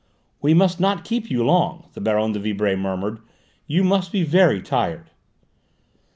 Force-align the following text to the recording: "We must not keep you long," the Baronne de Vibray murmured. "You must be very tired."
"We 0.41 0.55
must 0.55 0.79
not 0.79 1.03
keep 1.03 1.29
you 1.29 1.43
long," 1.45 1.85
the 1.93 2.01
Baronne 2.01 2.31
de 2.31 2.39
Vibray 2.39 2.75
murmured. 2.75 3.19
"You 3.67 3.83
must 3.83 4.11
be 4.11 4.23
very 4.23 4.59
tired." 4.59 5.11